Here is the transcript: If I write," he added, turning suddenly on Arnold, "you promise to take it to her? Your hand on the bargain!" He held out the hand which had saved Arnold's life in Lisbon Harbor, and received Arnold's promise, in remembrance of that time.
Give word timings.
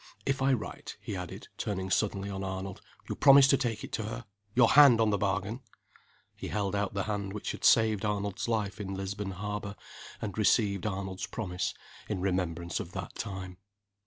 If 0.25 0.41
I 0.41 0.51
write," 0.51 0.97
he 0.99 1.15
added, 1.15 1.47
turning 1.59 1.91
suddenly 1.91 2.27
on 2.27 2.43
Arnold, 2.43 2.81
"you 3.07 3.13
promise 3.13 3.47
to 3.49 3.55
take 3.55 3.83
it 3.83 3.91
to 3.91 4.03
her? 4.05 4.25
Your 4.55 4.69
hand 4.69 4.99
on 4.99 5.11
the 5.11 5.17
bargain!" 5.19 5.61
He 6.35 6.47
held 6.47 6.73
out 6.75 6.95
the 6.95 7.03
hand 7.03 7.33
which 7.33 7.51
had 7.51 7.63
saved 7.63 8.03
Arnold's 8.03 8.47
life 8.47 8.81
in 8.81 8.95
Lisbon 8.95 9.29
Harbor, 9.29 9.75
and 10.19 10.35
received 10.39 10.87
Arnold's 10.87 11.27
promise, 11.27 11.75
in 12.09 12.19
remembrance 12.19 12.79
of 12.79 12.93
that 12.93 13.13
time. 13.13 13.57